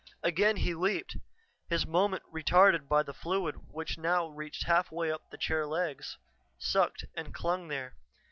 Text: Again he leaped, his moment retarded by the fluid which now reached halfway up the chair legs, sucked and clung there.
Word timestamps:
Again 0.23 0.55
he 0.55 0.73
leaped, 0.73 1.17
his 1.69 1.85
moment 1.85 2.23
retarded 2.33 2.87
by 2.87 3.03
the 3.03 3.13
fluid 3.13 3.69
which 3.71 3.99
now 3.99 4.29
reached 4.29 4.63
halfway 4.65 5.11
up 5.11 5.29
the 5.29 5.37
chair 5.37 5.67
legs, 5.67 6.17
sucked 6.57 7.05
and 7.15 7.35
clung 7.35 7.67
there. 7.67 7.93